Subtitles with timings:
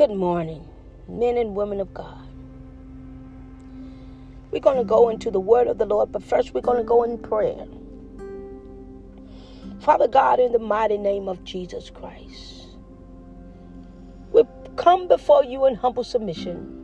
[0.00, 0.66] Good morning,
[1.08, 2.26] men and women of God.
[4.50, 6.84] We're going to go into the word of the Lord, but first we're going to
[6.84, 7.66] go in prayer.
[9.80, 12.68] Father God, in the mighty name of Jesus Christ,
[14.32, 14.44] we
[14.76, 16.78] come before you in humble submission,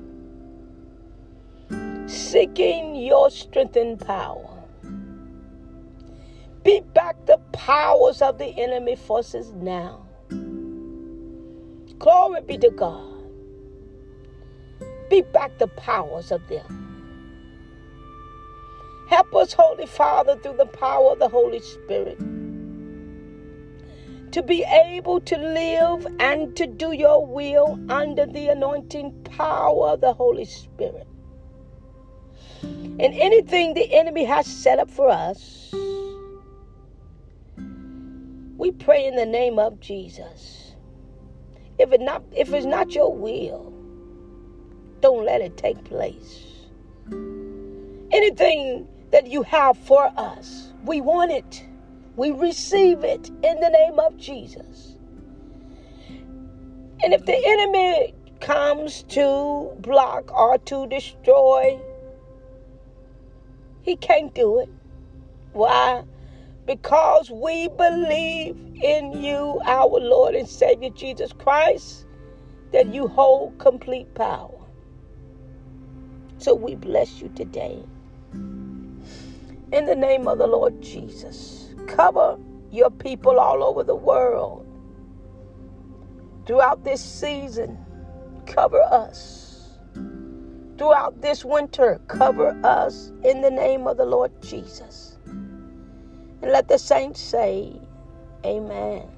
[2.06, 4.62] seeking your strength and power.
[6.64, 10.02] Beat back the powers of the enemy forces now.
[11.98, 13.15] Glory be to God.
[15.08, 16.86] Beat back the powers of them.
[19.08, 22.18] Help us, Holy Father, through the power of the Holy Spirit,
[24.32, 30.00] to be able to live and to do your will under the anointing power of
[30.00, 31.06] the Holy Spirit.
[32.98, 35.72] And anything the enemy has set up for us,
[38.56, 40.74] we pray in the name of Jesus.
[41.78, 43.75] If it not if it's not your will,
[45.00, 46.44] don't let it take place.
[48.12, 51.64] Anything that you have for us, we want it.
[52.16, 54.96] We receive it in the name of Jesus.
[57.02, 61.80] And if the enemy comes to block or to destroy,
[63.82, 64.70] he can't do it.
[65.52, 66.04] Why?
[66.66, 72.06] Because we believe in you, our Lord and Savior Jesus Christ,
[72.72, 74.55] that you hold complete power.
[76.46, 77.82] So we bless you today.
[78.32, 82.38] In the name of the Lord Jesus, cover
[82.70, 84.64] your people all over the world.
[86.46, 87.76] Throughout this season,
[88.46, 89.70] cover us.
[90.78, 95.18] Throughout this winter, cover us in the name of the Lord Jesus.
[95.26, 97.72] And let the saints say,
[98.44, 99.08] Amen.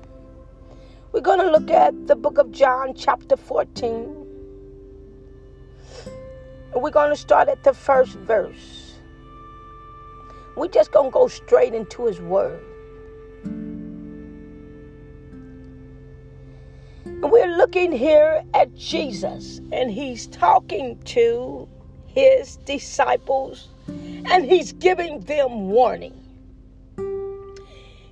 [1.13, 4.28] We're going to look at the book of John, chapter 14.
[6.75, 8.95] We're going to start at the first verse.
[10.57, 12.63] We're just going to go straight into his word.
[17.21, 21.69] We're looking here at Jesus, and he's talking to
[22.07, 26.15] his disciples, and he's giving them warning.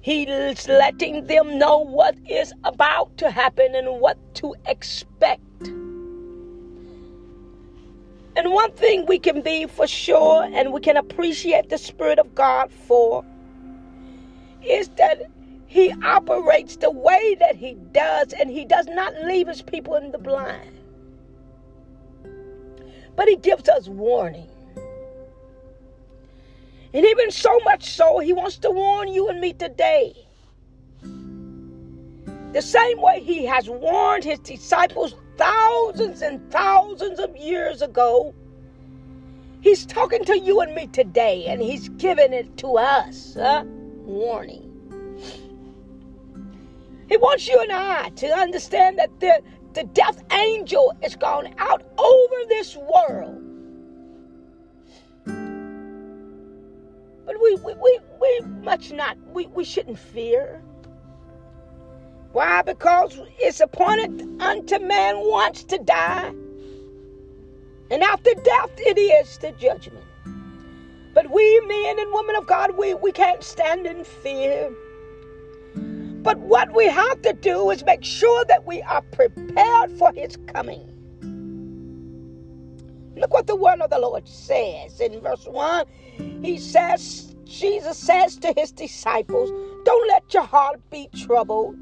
[0.00, 5.42] He's letting them know what is about to happen and what to expect.
[8.36, 12.34] And one thing we can be for sure and we can appreciate the Spirit of
[12.34, 13.24] God for
[14.62, 15.22] is that
[15.66, 20.12] He operates the way that He does and He does not leave His people in
[20.12, 20.78] the blind.
[23.16, 24.50] But He gives us warning.
[26.92, 30.14] And even so much so, He wants to warn you and me today.
[32.52, 38.34] The same way He has warned His disciples thousands and thousands of years ago.
[39.60, 43.36] He's talking to you and me today, and He's giving it to us.
[43.36, 43.64] Uh,
[44.06, 44.62] warning.
[47.08, 49.42] He wants you and I to understand that the,
[49.74, 53.42] the death angel is gone out over this world.
[57.24, 60.62] But we, we, we, we much not, we, we shouldn't fear.
[62.36, 62.60] Why?
[62.60, 66.34] Because it's appointed unto man once to die.
[67.90, 70.04] And after death, it is the judgment.
[71.14, 74.70] But we, men and women of God, we, we can't stand in fear.
[75.76, 80.36] But what we have to do is make sure that we are prepared for his
[80.52, 80.92] coming.
[83.16, 85.86] Look what the word of the Lord says in verse 1.
[86.42, 89.48] He says, Jesus says to his disciples,
[89.86, 91.76] Don't let your heart be troubled.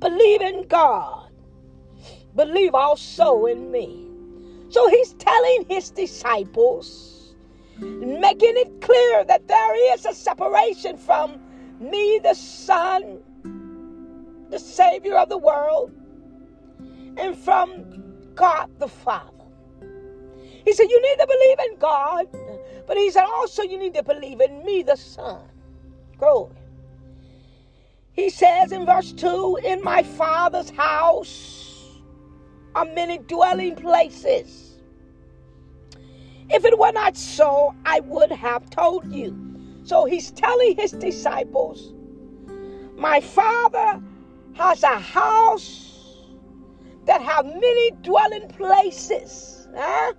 [0.00, 1.30] Believe in God.
[2.36, 4.08] Believe also in me.
[4.70, 7.34] So he's telling his disciples,
[7.80, 11.40] making it clear that there is a separation from
[11.80, 13.20] me, the Son,
[14.50, 15.92] the Savior of the world,
[17.16, 19.32] and from God the Father.
[20.64, 22.26] He said, You need to believe in God,
[22.86, 25.40] but he said, Also, you need to believe in me, the Son.
[26.18, 26.59] Glory.
[28.20, 32.02] He says in verse 2 In my Father's house
[32.74, 34.74] are many dwelling places.
[36.50, 39.34] If it were not so, I would have told you.
[39.84, 41.94] So he's telling his disciples,
[42.94, 44.02] My Father
[44.52, 46.26] has a house
[47.06, 49.66] that have many dwelling places.
[49.74, 50.12] Huh?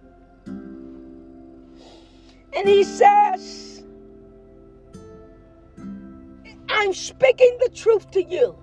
[0.48, 3.70] And he says,
[6.81, 8.57] I'm speaking the truth to you.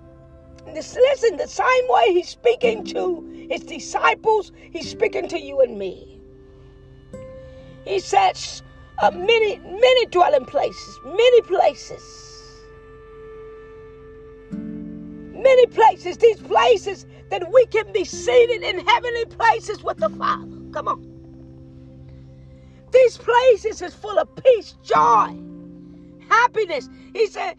[0.73, 5.79] This, listen, the same way he's speaking to his disciples, he's speaking to you and
[5.79, 6.19] me.
[7.85, 8.61] He says,
[8.97, 12.03] uh, many, many dwelling places, many places.
[14.51, 20.57] Many places, these places that we can be seated in heavenly places with the Father.
[20.73, 21.05] Come on.
[22.91, 25.39] These places is full of peace, joy,
[26.27, 26.89] happiness.
[27.13, 27.55] He said,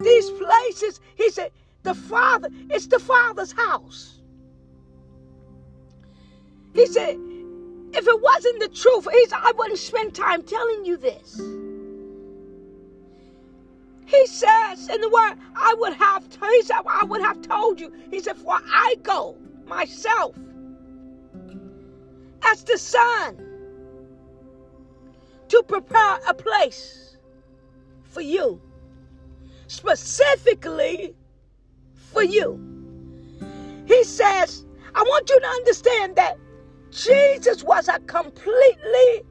[0.00, 1.50] these places, he said,
[1.82, 4.20] the Father, it's the Father's house.
[6.74, 7.16] He said,
[7.92, 11.40] if it wasn't the truth, he said, I wouldn't spend time telling you this.
[14.06, 17.92] He says in the word, I would have, he said, I would have told you.
[18.10, 19.36] He said, for I go
[19.66, 20.36] myself
[22.42, 23.36] as the Son
[25.48, 27.16] to prepare a place
[28.02, 28.60] for you,
[29.66, 31.14] specifically
[31.94, 32.60] for you.
[33.86, 34.64] He says,
[34.94, 36.38] I want you to understand that
[36.90, 39.24] Jesus was a completely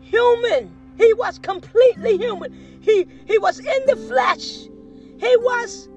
[0.00, 0.76] human.
[0.96, 2.80] He was completely human.
[2.80, 4.64] He, he was in the flesh.
[5.18, 5.88] He was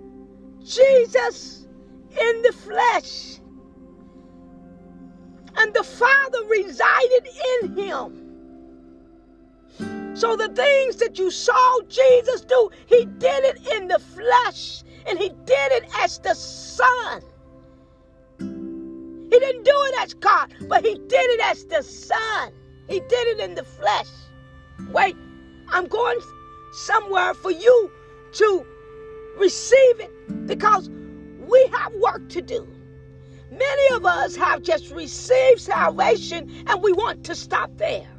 [0.63, 1.67] Jesus
[2.09, 3.39] in the flesh.
[5.57, 7.27] And the Father resided
[7.61, 8.22] in him.
[10.15, 14.83] So the things that you saw Jesus do, he did it in the flesh.
[15.07, 17.21] And he did it as the Son.
[19.31, 22.53] He didn't do it as God, but he did it as the Son.
[22.87, 24.07] He did it in the flesh.
[24.91, 25.15] Wait,
[25.69, 26.19] I'm going
[26.73, 27.91] somewhere for you
[28.33, 28.65] to
[29.37, 30.11] receive it
[30.47, 30.89] because
[31.39, 32.67] we have work to do.
[33.51, 38.12] Many of us have just received salvation and we want to stop there.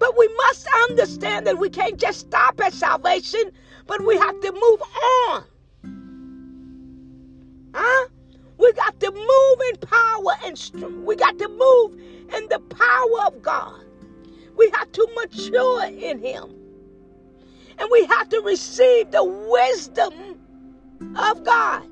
[0.00, 3.52] But we must understand that we can't just stop at salvation,
[3.86, 4.82] but we have to move
[5.28, 5.44] on.
[7.74, 8.08] Huh?
[8.58, 11.04] We got to move in power and strength.
[11.04, 11.94] We got to move
[12.34, 13.84] in the power of God.
[14.56, 16.56] We have to mature in Him.
[17.78, 20.14] And we have to receive the wisdom
[21.16, 21.88] of God.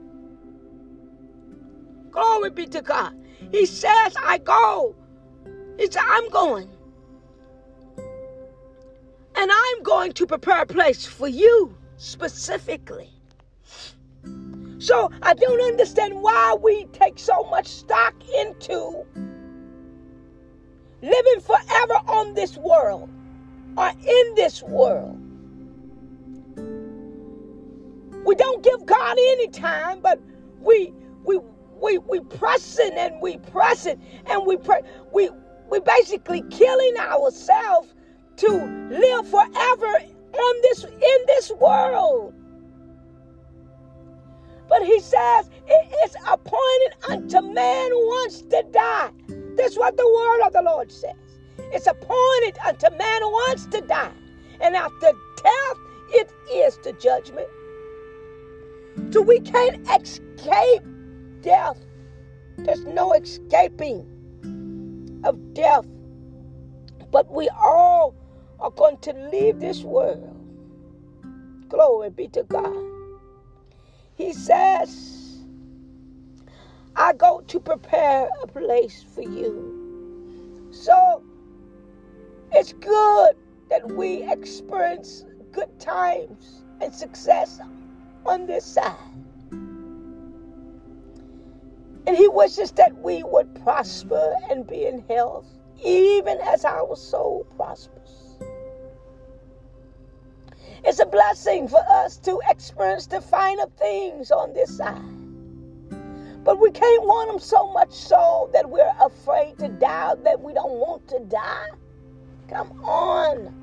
[2.10, 3.14] Glory be to God.
[3.52, 4.96] He says, I go.
[5.78, 6.68] He said, I'm going.
[9.38, 13.08] And I'm going to prepare a place for you specifically.
[14.80, 19.04] So I don't understand why we take so much stock into
[21.02, 23.08] living forever on this world
[23.76, 25.20] or in this world.
[28.24, 30.20] We don't give God any time, but
[30.60, 30.92] we
[31.24, 31.38] we
[31.80, 34.82] we we pressing and we pressing and we pre-
[35.12, 35.30] we
[35.70, 37.94] we basically killing ourselves
[38.38, 39.94] to live forever
[40.32, 42.34] on this in this world.
[44.68, 49.10] But he says it is appointed unto man once to die.
[49.56, 51.14] That's what the word of the Lord says.
[51.72, 54.12] It's appointed unto man once to die.
[54.60, 55.12] And after
[55.42, 55.76] death,
[56.10, 57.48] it is the judgment.
[59.10, 60.82] So we can't escape
[61.40, 61.78] death.
[62.58, 64.06] There's no escaping
[65.24, 65.86] of death.
[67.10, 68.14] But we all
[68.60, 70.34] are going to leave this world.
[71.68, 72.76] Glory be to God.
[74.16, 75.38] He says,
[76.96, 80.68] I go to prepare a place for you.
[80.72, 81.22] So
[82.52, 83.36] it's good
[83.70, 87.60] that we experience good times and success
[88.26, 88.96] on this side.
[92.06, 95.46] And He wishes that we would prosper and be in health,
[95.84, 98.17] even as our soul prospers.
[100.84, 105.02] It's a blessing for us to experience the finer things on this side.
[106.44, 110.54] But we can't want them so much so that we're afraid to die, that we
[110.54, 111.68] don't want to die.
[112.48, 113.54] Come on.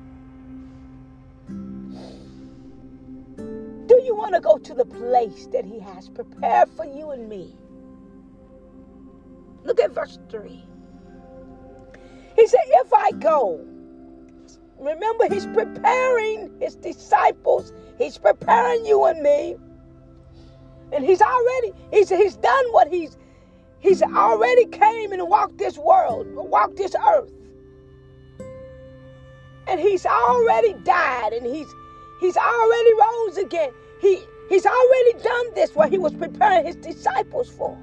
[3.86, 7.28] Do you want to go to the place that He has prepared for you and
[7.28, 7.56] me?
[9.64, 10.64] Look at verse 3.
[12.36, 13.66] He said, If I go,
[14.78, 17.72] Remember, he's preparing his disciples.
[17.98, 19.56] He's preparing you and me.
[20.92, 23.16] And he's already, he's, he's done what he's,
[23.80, 27.32] he's already came and walked this world, walked this earth.
[29.68, 31.66] And he's already died and he's,
[32.20, 33.70] he's already rose again.
[34.00, 37.76] He, he's already done this what he was preparing his disciples for.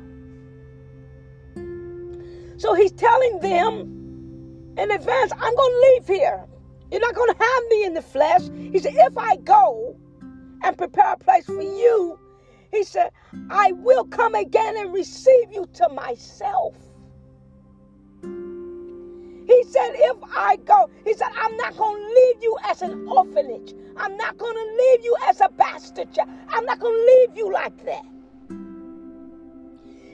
[2.57, 6.45] So he's telling them in advance, I'm going to leave here.
[6.93, 8.43] You're not going to have me in the flesh.
[8.73, 9.97] He said, if I go
[10.63, 12.19] and prepare a place for you,
[12.71, 13.11] He said,
[13.51, 16.75] I will come again and receive you to myself.
[19.47, 23.07] He said, if I go, he said, I'm not going to leave you as an
[23.07, 23.75] orphanage.
[23.97, 26.29] I'm not going to leave you as a bastard child.
[26.49, 28.03] I'm not going to leave you like that.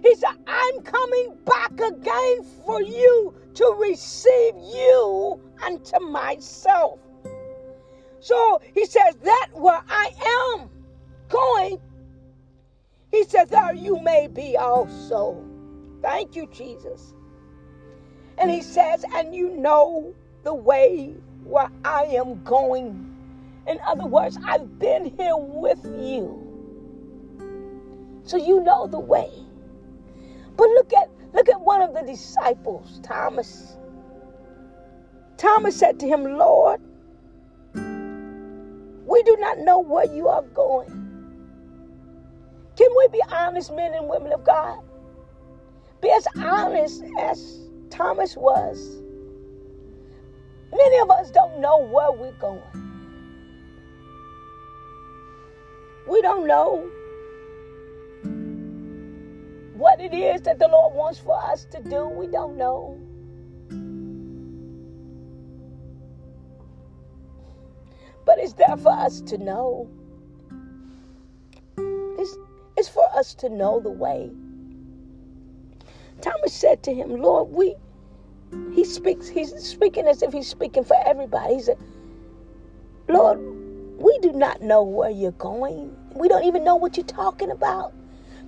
[0.04, 7.00] He said, I'm coming back again for you to receive you unto myself.
[8.20, 10.70] So he says, that where I am
[11.30, 11.80] going,
[13.12, 15.44] he says, there you may be also.
[16.02, 17.14] Thank you, Jesus.
[18.38, 20.14] And he says, and you know
[20.44, 23.06] the way where I am going.
[23.68, 26.46] In other words, I've been here with you.
[28.24, 29.30] So you know the way.
[30.56, 33.78] But look at look at one of the disciples, Thomas.
[35.38, 36.82] Thomas said to him, Lord,
[39.06, 40.90] we do not know where you are going.
[42.76, 44.80] Can we be honest, men and women of God?
[46.02, 47.60] Be as honest as
[47.90, 49.02] Thomas was.
[50.72, 52.62] Many of us don't know where we're going.
[56.08, 56.90] We don't know
[59.80, 62.08] what it is that the Lord wants for us to do.
[62.10, 63.00] We don't know.
[68.26, 69.90] But it's there for us to know.
[71.78, 72.38] It's,
[72.78, 74.30] it's for us to know the way.
[76.22, 77.76] Thomas said to him, Lord, we,
[78.74, 81.56] he speaks, he's speaking as if he's speaking for everybody.
[81.56, 81.78] He said,
[83.08, 85.96] Lord, we do not know where you're going.
[86.14, 87.94] We don't even know what you're talking about.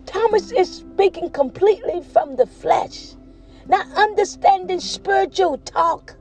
[0.05, 3.13] Thomas is speaking completely from the flesh,
[3.67, 6.15] not understanding spiritual talk.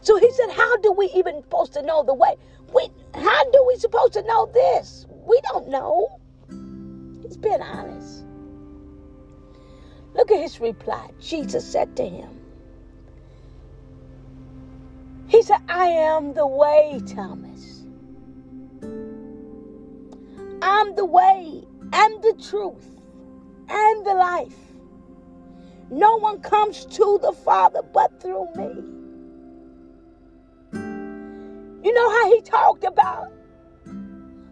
[0.00, 2.36] So he said, How do we even supposed to know the way?
[2.74, 5.06] We how do we supposed to know this?
[5.26, 6.20] We don't know.
[7.22, 8.24] He's being honest.
[10.14, 11.10] Look at his reply.
[11.20, 12.40] Jesus said to him,
[15.26, 17.73] He said, I am the way, Thomas.
[20.64, 22.88] I'm the way and the truth
[23.68, 24.56] and the life.
[25.90, 28.70] No one comes to the Father but through me.
[31.84, 33.30] You know how he talked about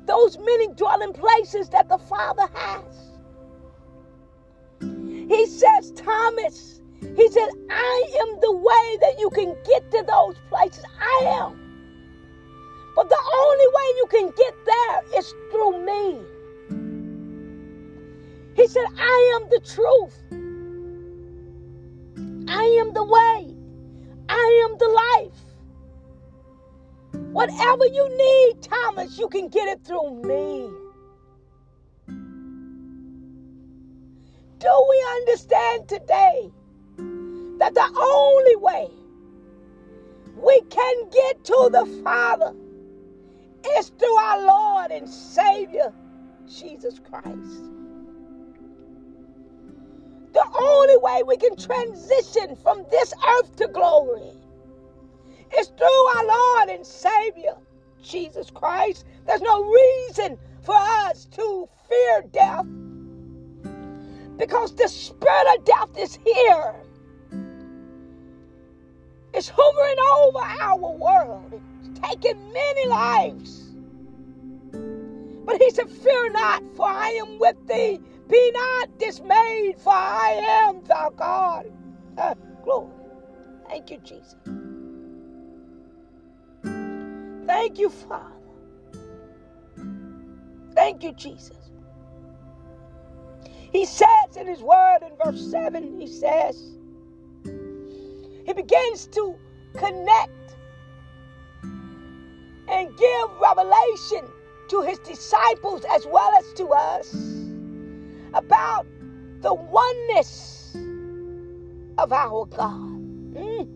[0.05, 3.13] those many dwelling places that the Father has.
[4.83, 10.37] He says, Thomas, he said, I am the way that you can get to those
[10.51, 10.85] places.
[11.01, 11.62] I am.
[12.95, 16.21] But the only way you can get there is through me.
[18.55, 20.15] He said, I am the truth.
[22.49, 23.57] I am the way.
[24.29, 25.41] I am the life.
[27.33, 30.69] Whatever you need, Thomas, you can get it through me.
[34.59, 36.53] Do we understand today
[37.59, 38.91] that the only way
[40.37, 42.55] we can get to the Father
[43.79, 45.93] is through our Lord and Savior,
[46.49, 47.73] Jesus Christ?
[50.33, 54.33] The only way we can transition from this earth to glory
[55.59, 57.57] is through our Lord and Savior,
[58.03, 59.05] Jesus Christ.
[59.27, 62.67] There's no reason for us to fear death
[64.39, 66.75] because the spirit of death is here.
[69.35, 71.61] It's hovering over our world.
[72.05, 73.65] Taking many lives.
[75.47, 78.01] But he said, Fear not, for I am with thee.
[78.29, 81.67] Be not dismayed, for I am thy God.
[82.19, 82.93] Uh, glory.
[83.69, 84.37] Thank you, Jesus.
[87.47, 88.35] Thank you, Father.
[90.75, 91.59] Thank you, Jesus.
[93.73, 96.73] He says in his word in verse 7, he says,
[98.47, 99.37] he begins to
[99.77, 100.42] connect
[102.73, 104.25] and give revelation
[104.69, 107.15] to his disciples as well as to us
[108.35, 108.87] about
[109.41, 110.75] the oneness
[111.99, 113.03] of our God.
[113.35, 113.69] Mm.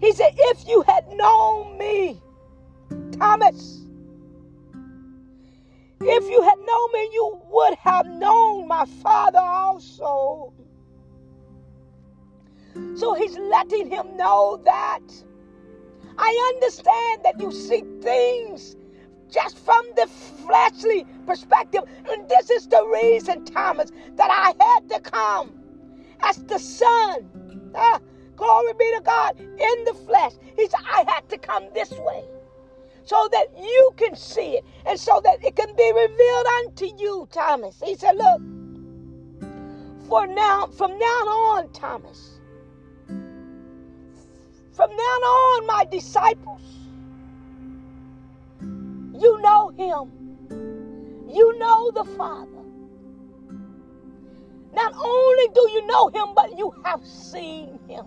[0.00, 2.20] He said, If you had known me,
[3.18, 3.82] Thomas,
[6.00, 10.52] if you had known me, you would have known my Father also.
[12.94, 15.00] So he's letting him know that
[16.18, 18.76] I understand that you see things
[19.30, 21.82] just from the fleshly perspective.
[22.08, 25.58] And this is the reason, Thomas, that I had to come
[26.20, 27.72] as the Son.
[27.74, 28.00] Ah,
[28.36, 30.32] glory be to God in the flesh.
[30.56, 32.24] He said, I had to come this way
[33.04, 37.28] so that you can see it and so that it can be revealed unto you,
[37.30, 37.80] Thomas.
[37.84, 38.42] He said, Look,
[40.08, 41.22] for now, from now
[41.54, 42.35] on, Thomas,
[44.76, 46.60] from now on, my disciples,
[48.60, 50.12] you know him.
[51.26, 52.50] You know the Father.
[54.74, 58.04] Not only do you know him, but you have seen him.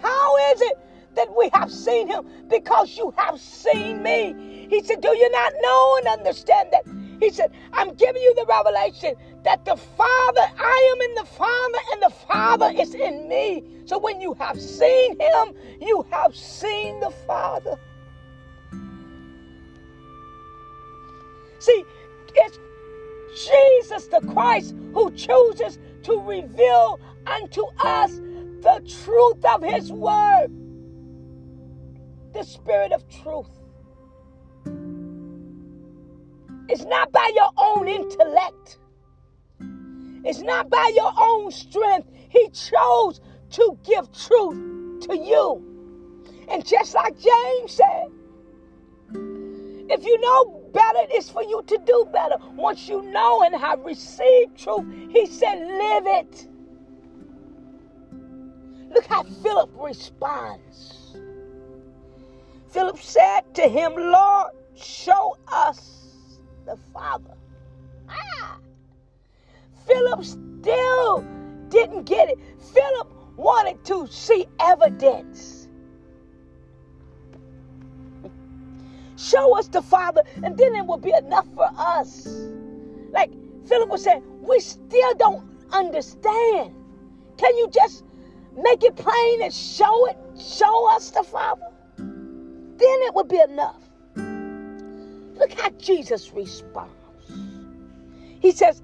[0.00, 0.78] How is it
[1.14, 2.26] that we have seen him?
[2.48, 4.66] Because you have seen me.
[4.70, 6.84] He said, Do you not know and understand that?
[7.20, 9.14] He said, I'm giving you the revelation
[9.48, 13.64] that the Father, I am in the Father, and the Father is in me.
[13.86, 17.78] So when you have seen him, you have seen the Father.
[21.60, 21.82] See,
[22.34, 22.58] it's
[23.48, 28.10] Jesus the Christ who chooses to reveal unto us
[28.60, 30.48] the truth of his word.
[32.34, 33.48] The spirit of truth.
[36.68, 38.78] It's not by your own intellect.
[40.24, 42.08] It's not by your own strength.
[42.28, 43.20] He chose
[43.50, 45.64] to give truth to you.
[46.48, 48.08] And just like James said,
[49.90, 52.36] if you know better, it's for you to do better.
[52.54, 56.48] Once you know and have received truth, he said, live it.
[58.90, 61.16] Look how Philip responds.
[62.70, 66.18] Philip said to him, Lord, show us
[66.66, 67.37] the Father.
[69.88, 71.24] Philip still
[71.68, 72.38] didn't get it.
[72.74, 75.68] Philip wanted to see evidence.
[79.16, 82.28] Show us the Father, and then it will be enough for us.
[83.10, 83.32] Like
[83.66, 86.74] Philip was saying, we still don't understand.
[87.36, 88.04] Can you just
[88.54, 91.66] make it plain and show it, show us the Father?
[91.96, 93.82] Then it would be enough.
[95.38, 96.92] Look how Jesus responds.
[98.40, 98.82] He says,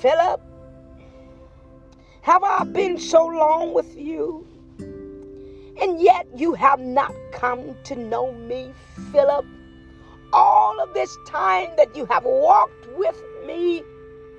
[0.00, 0.40] Philip,
[2.22, 4.46] have I been so long with you?
[5.80, 8.72] and yet you have not come to know me,
[9.12, 9.46] Philip.
[10.32, 13.82] All of this time that you have walked with me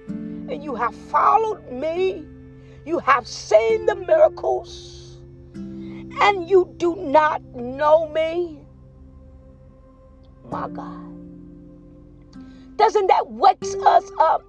[0.08, 2.26] and you have followed me,
[2.86, 5.19] you have seen the miracles,
[5.56, 8.60] and you do not know me.
[10.50, 11.08] My God.
[12.78, 14.43] Doesn't that wakes us up?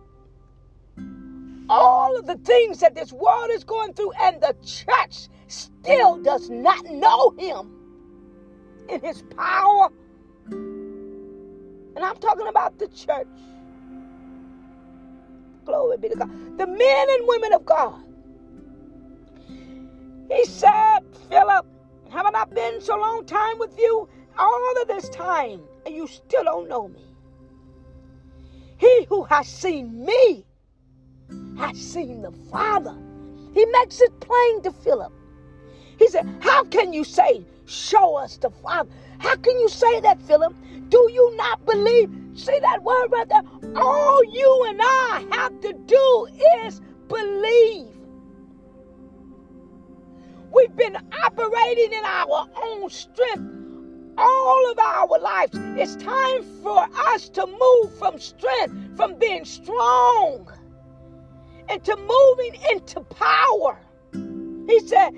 [1.75, 6.51] All of the things that this world is going through and the church still does
[6.51, 7.71] not know him
[8.91, 9.89] in his power.
[10.51, 13.27] And I'm talking about the church.
[15.65, 16.59] Glory be to God.
[16.59, 18.03] The men and women of God.
[20.31, 21.65] He said, Philip,
[22.11, 24.11] haven't I been so long time with you?
[24.39, 27.01] All of this time, and you still don't know me.
[28.77, 30.45] He who has seen me
[31.59, 32.97] has seen the Father.
[33.55, 35.13] He makes it plain to Philip.
[35.99, 38.91] He said, How can you say, Show us the Father?
[39.19, 40.55] How can you say that, Philip?
[40.89, 42.11] Do you not believe?
[42.35, 43.43] See that word right there?
[43.77, 46.29] All you and I have to do
[46.65, 47.89] is believe.
[50.51, 53.63] We've been operating in our own strength
[54.19, 55.53] all of our lives.
[55.77, 60.51] It's time for us to move from strength, from being strong,
[61.73, 63.79] into moving into power.
[64.67, 65.13] He said,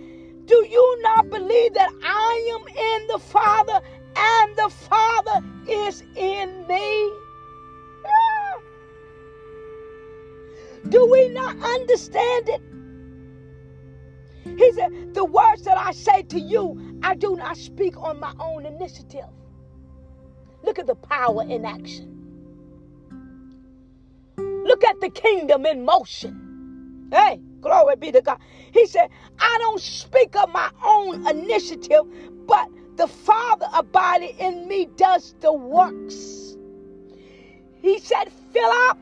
[0.47, 3.81] do you not believe that I am in the Father
[4.15, 7.13] and the Father is in me?
[8.07, 8.59] Ah.
[10.91, 12.61] Do we not understand it?
[14.59, 18.35] He said, The words that I say to you, I do not speak on my
[18.39, 19.25] own initiative.
[20.63, 22.11] Look at the power in action.
[24.37, 26.44] Look at the kingdom in motion.
[27.15, 28.39] Hey, Glory be to God.
[28.73, 32.03] He said, I don't speak of my own initiative,
[32.47, 36.57] but the Father abiding in me does the works.
[37.81, 38.99] He said, fill up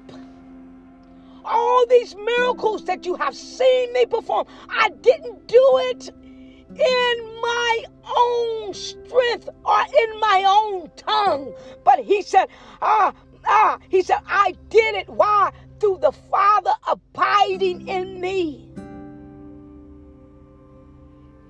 [1.45, 4.47] all these miracles that you have seen me perform.
[4.69, 7.85] I didn't do it in my
[8.17, 11.55] own strength or in my own tongue.
[11.83, 12.47] But he said,
[12.83, 13.15] ah,
[13.47, 15.09] ah, he said, I did it.
[15.09, 15.51] Why?
[15.83, 18.69] Through the Father abiding in me.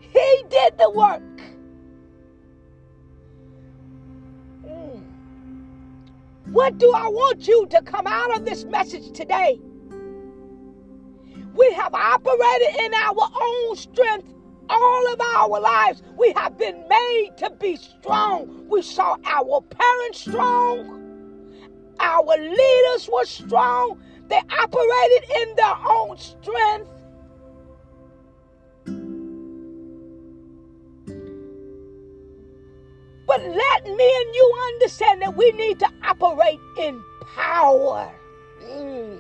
[0.00, 1.20] He did the work.
[4.64, 5.02] Mm.
[6.46, 9.60] What do I want you to come out of this message today?
[11.54, 14.32] We have operated in our own strength
[14.70, 18.66] all of our lives, we have been made to be strong.
[18.66, 21.02] We saw our parents strong,
[22.00, 24.00] our leaders were strong,
[24.32, 26.88] they operated in their own strength.
[33.26, 37.02] But let me and you understand that we need to operate in
[37.34, 38.10] power.
[38.62, 39.18] Mm.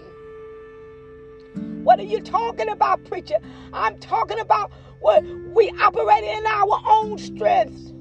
[1.84, 3.36] What are you talking about, preacher?
[3.72, 5.22] I'm talking about what
[5.54, 7.92] we operate in our own strength.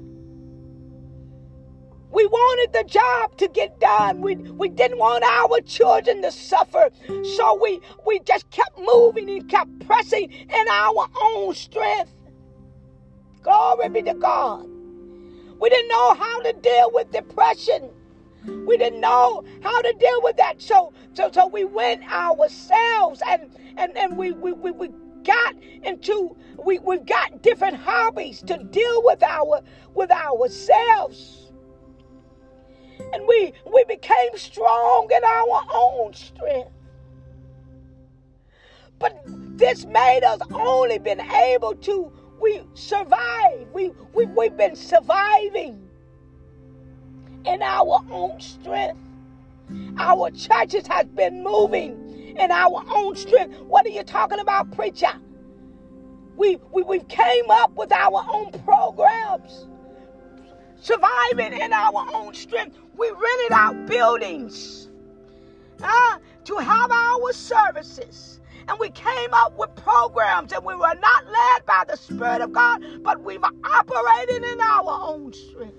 [2.12, 4.20] We wanted the job to get done.
[4.20, 6.90] We, we didn't want our children to suffer.
[7.36, 12.12] So we, we just kept moving and kept pressing in our own strength.
[13.42, 14.68] Glory be to God.
[15.58, 17.90] We didn't know how to deal with depression.
[18.66, 20.60] We didn't know how to deal with that.
[20.60, 24.90] So so so we went ourselves and and, and we, we, we, we
[25.24, 29.62] got into we, we've got different hobbies to deal with our
[29.94, 31.51] with ourselves.
[33.12, 36.70] And we we became strong in our own strength.
[38.98, 43.68] But this made us only been able to we survive.
[43.72, 45.88] We, we we've been surviving
[47.44, 48.98] in our own strength.
[49.98, 53.58] Our churches have been moving in our own strength.
[53.60, 55.12] What are you talking about, preacher?
[56.36, 59.66] We, we, we came up with our own programs,
[60.80, 62.76] surviving in our own strength.
[62.96, 64.88] We rented out buildings
[65.82, 68.40] uh, to have our services.
[68.68, 72.52] And we came up with programs, and we were not led by the Spirit of
[72.52, 75.76] God, but we were operating in our own strength.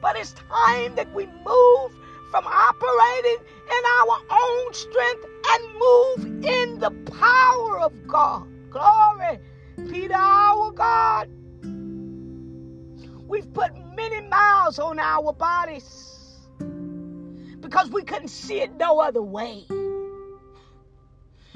[0.00, 1.92] But it's time that we move
[2.30, 8.46] from operating in our own strength and move in the power of God.
[8.70, 9.38] Glory
[9.90, 11.28] be to our God.
[13.30, 16.48] We've put many miles on our bodies
[17.60, 19.64] because we couldn't see it no other way.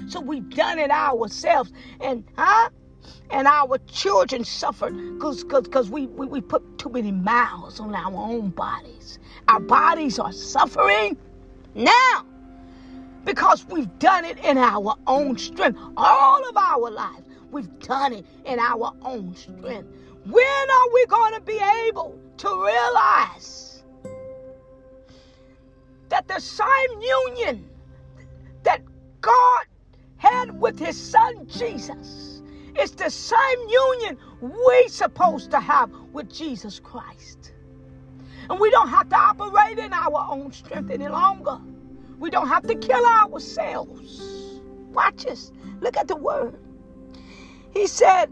[0.07, 1.73] So we've done it ourselves.
[2.01, 2.71] And huh?
[3.31, 8.51] and our children suffered because we, we, we put too many miles on our own
[8.51, 9.19] bodies.
[9.49, 11.17] Our bodies are suffering
[11.75, 12.25] now
[13.25, 15.81] because we've done it in our own strength.
[15.97, 19.89] All of our lives, we've done it in our own strength.
[20.25, 23.83] When are we going to be able to realize
[26.09, 27.69] that the same union
[28.63, 28.83] that
[29.21, 29.65] God
[30.17, 32.35] had with his son Jesus?
[32.79, 37.53] is the same union we're supposed to have with Jesus Christ.
[38.51, 41.59] And we don't have to operate in our own strength any longer.
[42.19, 44.61] We don't have to kill ourselves.
[44.93, 45.53] Watch this.
[45.81, 46.59] Look at the word.
[47.73, 48.31] He said,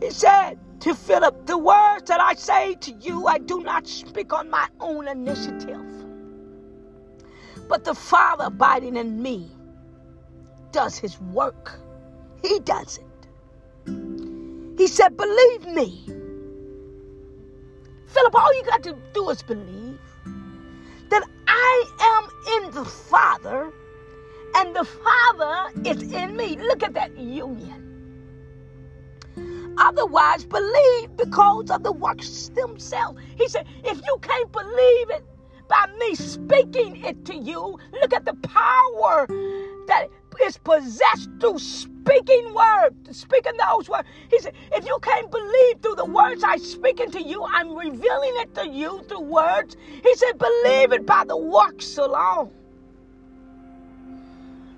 [0.00, 4.32] He said to Philip, the words that I say to you, I do not speak
[4.32, 5.80] on my own initiative.
[7.68, 9.50] But the Father abiding in me
[10.72, 11.80] does his work.
[12.42, 13.04] He does it.
[14.78, 16.04] He said, Believe me.
[18.06, 19.98] Philip, all you got to do is believe
[21.10, 23.72] that I am in the Father
[24.56, 26.56] and the Father is in me.
[26.56, 27.85] Look at that union.
[29.78, 33.20] Otherwise, believe because of the works themselves.
[33.36, 35.24] He said, if you can't believe it
[35.68, 39.26] by me speaking it to you, look at the power
[39.88, 40.08] that
[40.44, 44.08] is possessed through speaking word, speaking those words.
[44.30, 48.34] He said, if you can't believe through the words I speaking to you, I'm revealing
[48.36, 49.76] it to you through words.
[50.02, 52.50] He said, believe it by the works alone.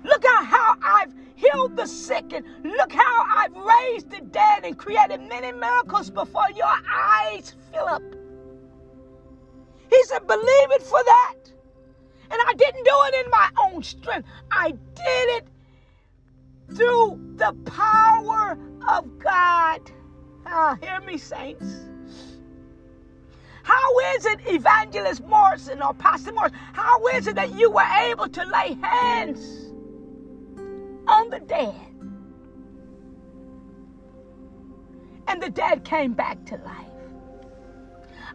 [0.03, 4.77] Look at how I've healed the sick and look how I've raised the dead and
[4.77, 8.03] created many miracles before your eyes, Philip.
[9.89, 11.35] He said, believe it for that.
[12.31, 14.27] And I didn't do it in my own strength.
[14.51, 15.47] I did it
[16.75, 19.91] through the power of God.
[20.45, 21.85] Ah, hear me, saints.
[23.63, 28.27] How is it, Evangelist Morrison or Pastor Morrison, how is it that you were able
[28.27, 29.68] to lay hands
[31.29, 31.75] the dead?
[35.27, 36.85] And the dead came back to life.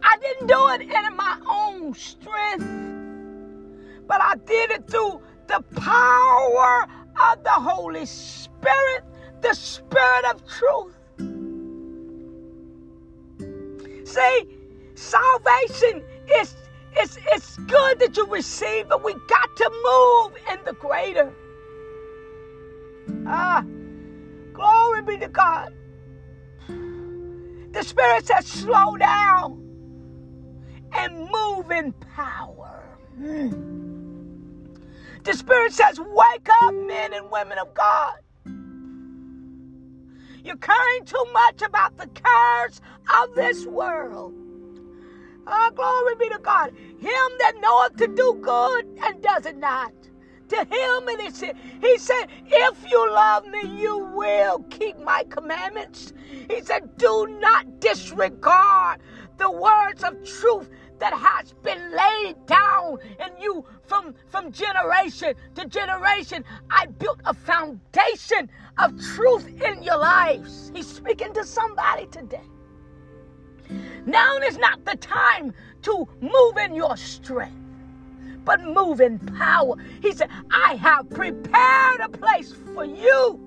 [0.01, 2.85] I didn't do it in my own strength
[4.07, 6.87] but I did it through the power
[7.31, 9.03] of the Holy Spirit,
[9.41, 10.93] the Spirit of truth.
[14.07, 14.47] See,
[14.95, 16.03] salvation
[16.39, 16.55] is
[16.97, 21.33] it's, it's good that you receive, but we got to move in the greater.
[23.27, 23.63] Ah,
[24.53, 25.73] glory be to God.
[27.71, 29.61] The Spirit says, slow down
[30.93, 32.97] and move in power.
[35.23, 38.19] The Spirit says, wake up, men and women of God.
[40.43, 42.79] You're caring too much about the cares
[43.21, 44.33] of this world.
[45.47, 46.71] Oh, glory be to God.
[46.99, 49.91] Him that knoweth to do good and does it not.
[50.55, 55.25] To him it is said, He said, If you love me, you will keep my
[55.29, 56.13] commandments.
[56.49, 59.01] He said, Do not disregard
[59.37, 65.65] the words of truth that has been laid down in you from, from generation to
[65.65, 66.45] generation.
[66.69, 70.71] I built a foundation of truth in your lives.
[70.73, 72.47] He's speaking to somebody today.
[74.05, 77.64] Now is not the time to move in your strength,
[78.45, 79.75] but move in power.
[80.01, 83.41] He said, I have prepared a place for you.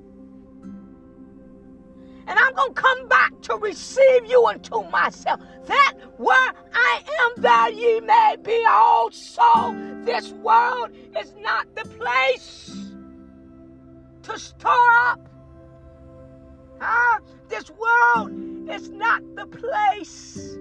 [2.27, 5.41] And I'm going to come back to receive you unto myself.
[5.67, 9.75] That where I am, that ye may be also.
[10.05, 12.93] This world is not the place
[14.25, 15.21] to store up.
[17.49, 18.31] This world
[18.71, 20.59] is not the place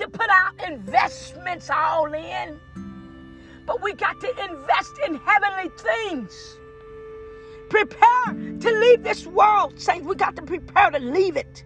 [0.00, 2.58] to put our investments all in.
[3.66, 6.58] But we got to invest in heavenly things.
[7.68, 10.06] Prepare to leave this world, saints.
[10.06, 11.64] We got to prepare to leave it.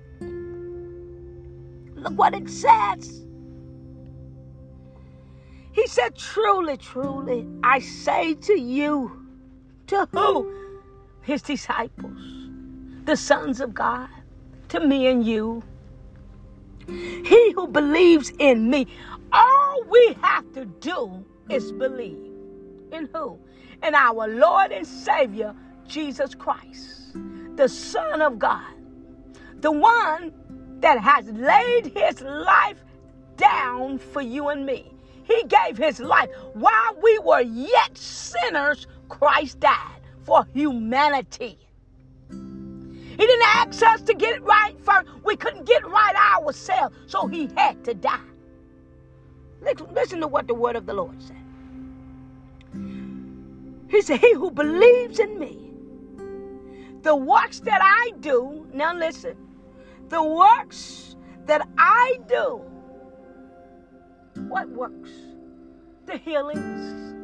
[1.95, 3.25] Look what it says.
[5.73, 9.27] He said, Truly, truly, I say to you,
[9.89, 10.53] to who?
[11.23, 12.21] His disciples,
[13.05, 14.09] the sons of God
[14.69, 15.63] to me and you.
[16.87, 18.87] He who believes in me,
[19.33, 22.31] all we have to do is believe.
[22.93, 23.39] In who?
[23.83, 25.55] In our Lord and Savior,
[25.87, 27.17] Jesus Christ,
[27.57, 28.73] the Son of God,
[29.61, 30.33] the one
[30.81, 32.85] that has laid his life
[33.37, 34.93] down for you and me.
[35.25, 41.59] He gave his life while we were yet sinners, Christ died for humanity.
[42.29, 45.09] He didn't ask us to get it right first.
[45.25, 48.19] We couldn't get right ourselves, so he had to die.
[49.93, 51.37] Listen to what the word of the Lord said.
[53.89, 55.73] He said, He who believes in me,
[57.03, 59.37] the works that I do, now listen,
[60.09, 62.63] the works that I do,
[64.49, 65.11] what works?
[66.07, 67.15] The healings,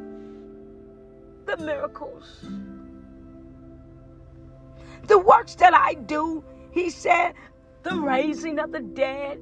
[1.46, 2.44] the miracles
[5.10, 7.34] the works that I do, he said,
[7.82, 9.40] the raising of the dead,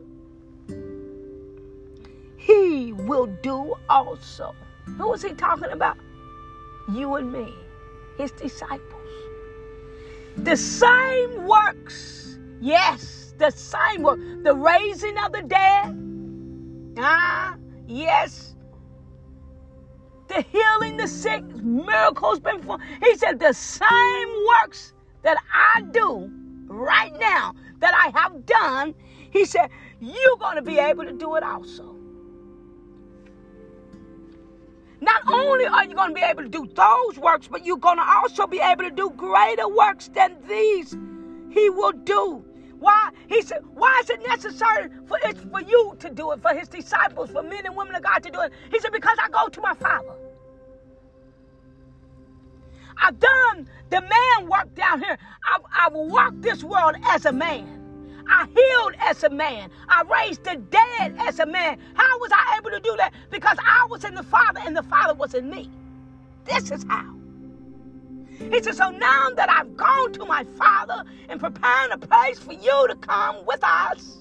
[2.49, 4.55] he will do also.
[4.97, 5.99] Who is he talking about?
[6.91, 7.55] You and me,
[8.17, 9.13] his disciples.
[10.39, 14.19] The same works, yes, the same work.
[14.45, 15.95] The raising of the dead,
[16.99, 17.55] ah,
[17.87, 18.55] yes.
[20.29, 22.85] The healing the sick, miracles been performed.
[23.03, 26.31] He said the same works that I do
[26.67, 28.95] right now, that I have done,
[29.31, 29.69] he said,
[30.01, 31.98] you're going to be able to do it also.
[35.49, 38.05] Only are you going to be able to do those works, but you're going to
[38.05, 40.97] also be able to do greater works than these.
[41.51, 42.45] He will do.
[42.79, 43.11] Why?
[43.29, 46.69] He said, why is it necessary for it for you to do it, for his
[46.69, 48.53] disciples, for men and women of God to do it?
[48.71, 50.15] He said, because I go to my Father.
[53.01, 55.19] I've done the man work down here.
[55.53, 57.78] I've, I've walked this world as a man.
[58.29, 59.71] I healed as a man.
[59.89, 61.79] I raised the dead as a man.
[61.95, 63.13] How was I able to do that?
[63.31, 65.71] Because I was in the Father and the Father was in me.
[66.45, 67.15] This is how.
[68.39, 72.53] He said, So now that I've gone to my Father and preparing a place for
[72.53, 74.19] you to come with us,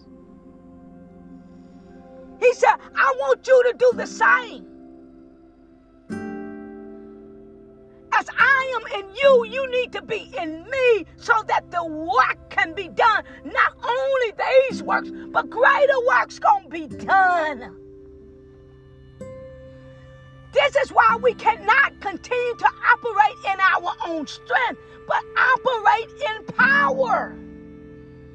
[2.40, 4.77] he said, I want you to do the same.
[8.78, 12.88] Am in you, you need to be in me so that the work can be
[12.90, 13.24] done.
[13.44, 14.34] Not only
[14.70, 17.76] these works, but greater works gonna be done.
[20.54, 26.46] This is why we cannot continue to operate in our own strength, but operate in
[26.56, 27.38] power.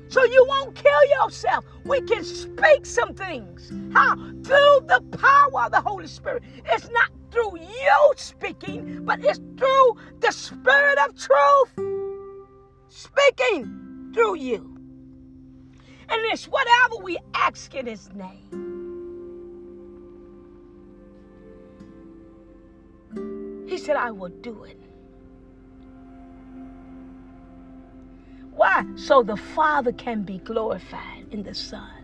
[0.08, 1.64] So you won't kill yourself.
[1.84, 3.72] We can speak some things.
[3.94, 4.14] How?
[4.14, 6.42] Through the power of the Holy Spirit.
[6.66, 11.70] It's not through you speaking, but it's through the Spirit of truth
[12.88, 14.76] speaking through you.
[16.08, 18.52] And it's whatever we ask in His name.
[23.66, 24.78] He said, I will do it.
[28.50, 28.84] Why?
[28.96, 32.01] So the Father can be glorified in the Son.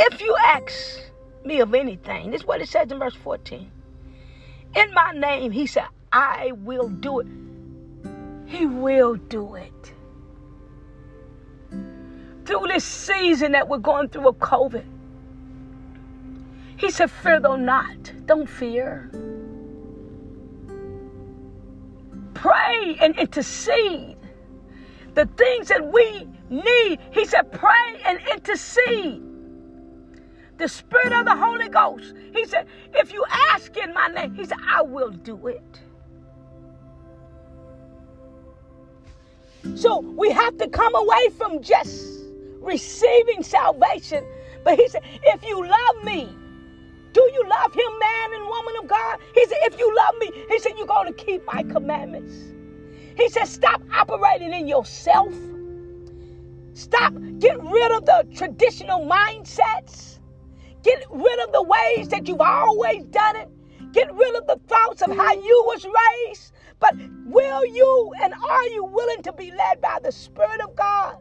[0.00, 1.00] If you ask
[1.44, 3.68] me of anything, this is what it says in verse 14.
[4.76, 7.26] In my name, he said, I will do it.
[8.46, 9.92] He will do it.
[12.44, 14.84] Through this season that we're going through of COVID,
[16.76, 18.12] he said, Fear though not.
[18.26, 19.10] Don't fear.
[22.34, 24.16] Pray and intercede.
[25.14, 29.27] The things that we need, he said, pray and intercede
[30.58, 32.14] the Spirit of the Holy Ghost.
[32.32, 35.80] He said, if you ask in my name, he said, I will do it.
[39.74, 42.04] So we have to come away from just
[42.60, 44.24] receiving salvation.
[44.64, 46.28] But he said, if you love me,
[47.12, 49.18] do you love him, man and woman of God?
[49.34, 52.34] He said, if you love me, he said, you're going to keep my commandments.
[53.16, 55.32] He said, stop operating in yourself.
[56.74, 60.17] Stop, get rid of the traditional mindsets.
[60.82, 63.48] Get rid of the ways that you've always done it.
[63.92, 66.52] Get rid of the thoughts of how you was raised.
[66.80, 71.16] But will you and are you willing to be led by the Spirit of God?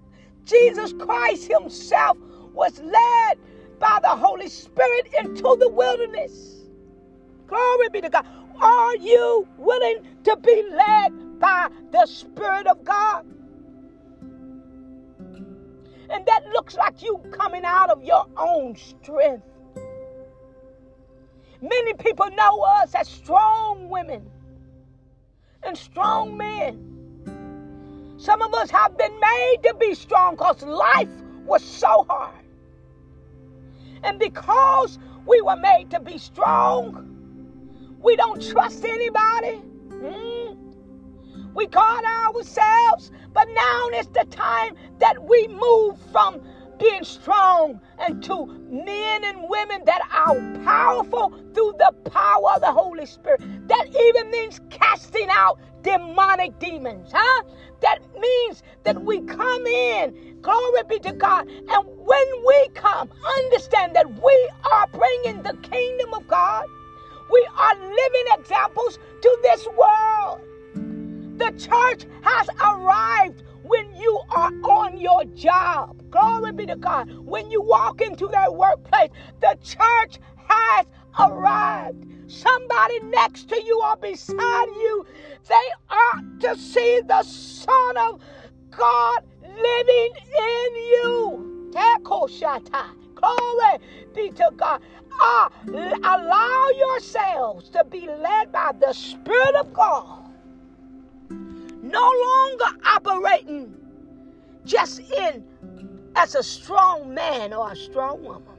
[0.46, 2.18] Jesus Christ Himself
[2.54, 3.40] was led
[3.80, 6.56] by the Holy Spirit into the wilderness.
[7.48, 8.26] Glory be to God.
[8.62, 13.26] Are you willing to be led by the Spirit of God?
[16.10, 19.44] And that looks like you coming out of your own strength.
[21.62, 24.30] Many people know us as strong women
[25.64, 26.84] and strong men.
[28.18, 31.10] Some of us have been made to be strong because life
[31.46, 32.34] was so hard.
[34.04, 37.16] And because we were made to be strong,
[38.02, 39.62] we don't trust anybody.
[39.90, 40.37] Mm.
[41.58, 46.40] We guard ourselves, but now is the time that we move from
[46.78, 52.72] being strong and to men and women that are powerful through the power of the
[52.72, 53.42] Holy Spirit.
[53.68, 57.44] That even means casting out demonic demons, huh?
[57.82, 63.96] That means that we come in, glory be to God, and when we come, understand
[63.96, 66.68] that we are bringing the kingdom of God.
[67.32, 70.42] We are living examples to this world.
[71.38, 76.02] The church has arrived when you are on your job.
[76.10, 77.12] Glory be to God.
[77.26, 80.88] When you walk into that workplace, the church has
[81.20, 82.06] arrived.
[82.28, 85.06] Somebody next to you or beside you,
[85.48, 88.22] they ought to see the Son of
[88.72, 91.72] God living in you.
[93.16, 93.80] Glory
[94.16, 94.82] be to God.
[95.20, 100.27] Ah, allow yourselves to be led by the Spirit of God
[101.92, 103.74] no longer operating
[104.66, 105.44] just in
[106.16, 108.58] as a strong man or a strong woman.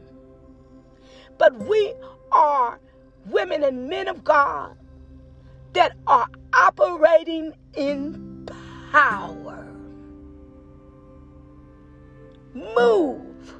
[1.38, 1.92] But we
[2.32, 2.80] are
[3.26, 4.76] women and men of God
[5.74, 8.48] that are operating in
[8.90, 9.66] power.
[12.54, 13.54] Move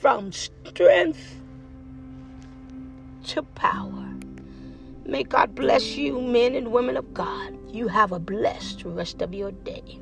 [0.00, 1.36] from strength
[3.24, 4.09] to power.
[5.10, 7.58] May God bless you, men and women of God.
[7.74, 10.00] You have a blessed rest of your day.